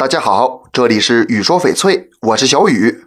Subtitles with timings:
[0.00, 3.04] 大家好，这里是雨说翡翠，我是小雨。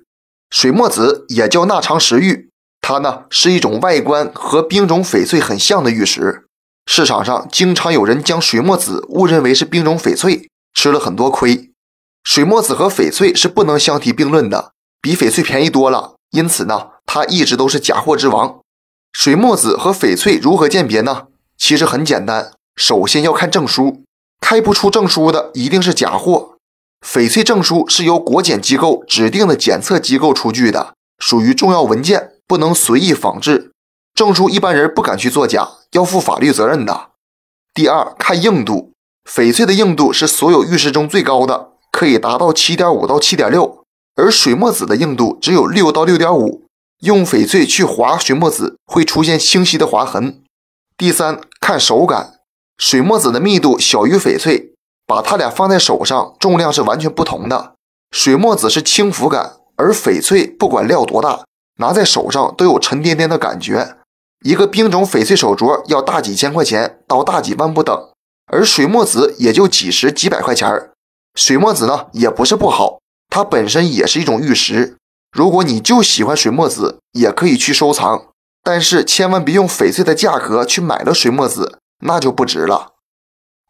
[0.52, 6.44] 水墨子也叫纳长石玉，它呢是一种外观和冰种翡翠很像的玉石。
[6.86, 11.72] 市场上经常有人将水墨子误认为是冰种翡翠，吃了很多亏。
[12.24, 18.60] 水墨子和翡翠是不能相提并论的，比翡翠便宜多了，因此呢，它一直都是假货之王。
[19.14, 21.24] 水墨子和翡翠如何鉴别呢？
[21.58, 24.04] 其实很简单，首先要看证书，
[24.40, 26.53] 开不出证书的一定是假货。
[27.04, 33.72] 翡翠证书是由国检机构指定的检测机构出具的，属于重要文件，不能随意仿制。
[34.16, 37.10] 证书一般人不敢去作假，要负法律责任的。
[37.74, 38.94] 第二，看硬度，
[39.30, 43.84] 翡翠的硬度是所有玉石中最高的，可以达到七点五到七点六，
[44.16, 46.64] 而水墨子的硬度只有六到六点五。
[47.02, 50.42] 用翡翠去划水墨子会出现清晰的划痕。
[50.98, 52.40] 第三，看手感，
[52.78, 54.73] 水墨子的密度小于翡翠。
[55.06, 57.74] 把它俩放在手上，重量是完全不同的。
[58.12, 61.44] 水墨子是轻浮感，而翡翠不管料多大，
[61.80, 63.98] 拿在手上都有沉甸甸的感觉。
[64.46, 68.10] 一个冰种翡翠手镯要大几千块钱到大几万不等，
[68.52, 70.92] 而水墨子也就几十几百块钱儿。
[71.36, 74.98] 水墨子呢也不是不好，它本身也是一种玉石。
[75.32, 78.28] 如果你就喜欢水墨子，也可以去收藏，
[78.64, 82.93] 但是千万别用翡翠的价格去买了水墨子，那就不值了。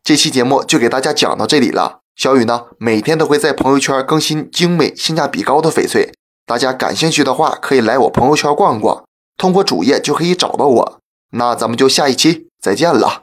[0.04, 2.00] 这期节目就给大家讲到这里了。
[2.18, 6.12] 小雨呢，每天都会在朋友圈更新精美、性价比高的翡翠，
[6.46, 9.06] 大家感兴趣的话，可以来我朋友圈逛逛，
[9.38, 11.00] 通过主页就可以找到我。
[11.32, 13.23] 那咱们就下一期再见了。